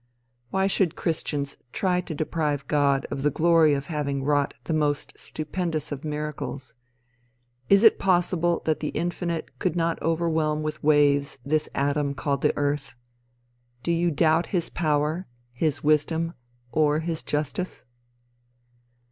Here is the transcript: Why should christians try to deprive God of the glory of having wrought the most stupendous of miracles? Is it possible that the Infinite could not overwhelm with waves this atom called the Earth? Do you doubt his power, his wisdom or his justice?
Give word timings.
Why 0.49 0.65
should 0.65 0.95
christians 0.95 1.57
try 1.71 2.01
to 2.01 2.15
deprive 2.15 2.67
God 2.67 3.05
of 3.11 3.21
the 3.21 3.29
glory 3.29 3.75
of 3.75 3.85
having 3.85 4.23
wrought 4.23 4.55
the 4.63 4.73
most 4.73 5.13
stupendous 5.15 5.91
of 5.91 6.03
miracles? 6.03 6.73
Is 7.69 7.83
it 7.83 7.99
possible 7.99 8.63
that 8.65 8.79
the 8.79 8.87
Infinite 8.95 9.59
could 9.59 9.75
not 9.75 10.01
overwhelm 10.01 10.63
with 10.63 10.83
waves 10.83 11.37
this 11.45 11.69
atom 11.75 12.15
called 12.15 12.41
the 12.41 12.57
Earth? 12.57 12.95
Do 13.83 13.91
you 13.91 14.09
doubt 14.09 14.47
his 14.47 14.71
power, 14.71 15.27
his 15.53 15.83
wisdom 15.83 16.33
or 16.71 17.01
his 17.01 17.21
justice? 17.21 17.85